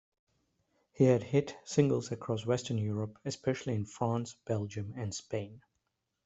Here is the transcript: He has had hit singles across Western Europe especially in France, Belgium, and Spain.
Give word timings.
He 0.93 1.03
has 1.03 1.21
had 1.21 1.29
hit 1.29 1.57
singles 1.63 2.11
across 2.11 2.43
Western 2.43 2.79
Europe 2.79 3.19
especially 3.23 3.75
in 3.75 3.85
France, 3.85 4.35
Belgium, 4.45 4.95
and 4.97 5.13
Spain. 5.13 5.61